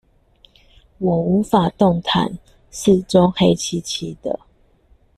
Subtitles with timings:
[0.97, 2.39] 我無法動彈，
[2.71, 4.39] 四周黑漆漆的